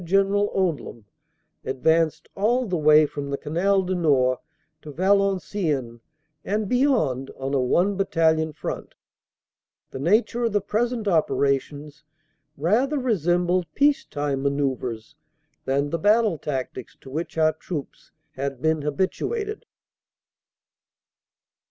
General 0.03 0.49
Odium, 0.55 1.05
advanced 1.63 2.27
all 2.35 2.65
the 2.65 2.75
way 2.75 3.05
from 3.05 3.29
the 3.29 3.37
Canal 3.37 3.83
du 3.83 3.93
Nord 3.93 4.39
to 4.81 4.91
Valenciennes 4.91 5.99
and 6.43 6.67
beyond 6.67 7.29
on 7.37 7.53
a 7.53 7.61
one 7.61 7.95
Battalion 7.97 8.51
front 8.51 8.95
the 9.91 9.99
nature 9.99 10.43
of 10.45 10.53
the 10.53 10.59
present 10.59 11.07
operations 11.07 12.03
rather 12.57 12.97
resembled 12.97 13.67
peace 13.75 14.03
time 14.03 14.41
manoeuvres 14.41 15.13
than 15.65 15.91
the 15.91 15.99
battle 15.99 16.39
tactics 16.39 16.97
to 17.01 17.11
which 17.11 17.37
our 17.37 17.53
troops 17.53 18.09
had 18.31 18.59
been 18.59 18.81
habituated. 18.81 19.67